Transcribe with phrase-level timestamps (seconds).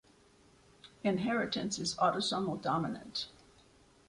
[1.03, 3.27] Inheritance is autosomal dominant.